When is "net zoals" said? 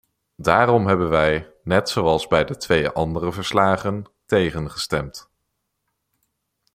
1.63-2.27